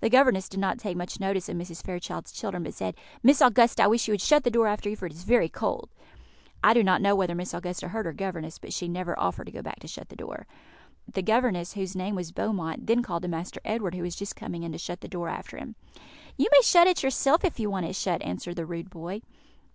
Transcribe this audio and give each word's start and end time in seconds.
The 0.00 0.08
governess 0.08 0.48
did 0.48 0.58
not 0.58 0.78
take 0.78 0.96
much 0.96 1.20
notice 1.20 1.46
of 1.50 1.54
Mrs. 1.58 1.84
Fairchild's 1.84 2.32
children, 2.32 2.62
but 2.62 2.72
said, 2.72 2.96
"Miss 3.22 3.42
Augusta, 3.42 3.82
I 3.82 3.88
wish 3.88 4.08
you 4.08 4.12
would 4.14 4.22
shut 4.22 4.42
the 4.42 4.50
door 4.50 4.66
after 4.66 4.88
you, 4.88 4.96
for 4.96 5.04
it 5.04 5.12
is 5.12 5.24
very 5.24 5.50
cold." 5.50 5.90
I 6.64 6.72
do 6.72 6.82
not 6.82 7.02
know 7.02 7.14
whether 7.14 7.34
Miss 7.34 7.52
Augusta 7.52 7.88
heard 7.88 8.06
her 8.06 8.14
governess, 8.14 8.58
but 8.58 8.72
she 8.72 8.88
never 8.88 9.20
offered 9.20 9.44
to 9.48 9.52
go 9.52 9.60
back 9.60 9.78
to 9.80 9.86
shut 9.86 10.08
the 10.08 10.16
door. 10.16 10.46
The 11.12 11.20
governess, 11.20 11.74
whose 11.74 11.94
name 11.94 12.14
was 12.14 12.32
Beaumont, 12.32 12.86
then 12.86 13.02
called 13.02 13.20
to 13.24 13.28
Master 13.28 13.60
Edward, 13.66 13.94
who 13.94 14.00
was 14.02 14.16
just 14.16 14.34
coming 14.34 14.62
in, 14.62 14.72
to 14.72 14.78
shut 14.78 15.02
the 15.02 15.08
door 15.08 15.28
after 15.28 15.58
him. 15.58 15.74
"You 16.38 16.46
may 16.50 16.62
shut 16.62 16.86
it 16.86 17.02
yourself, 17.02 17.44
if 17.44 17.60
you 17.60 17.68
want 17.68 17.84
it 17.84 17.94
shut," 17.94 18.22
answered 18.22 18.56
the 18.56 18.64
rude 18.64 18.88
boy. 18.88 19.20